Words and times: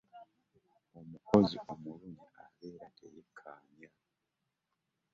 Omukozi 0.99 1.55
omulungi 1.71 2.25
abeera 2.43 2.87
teyeekaanya. 2.97 3.89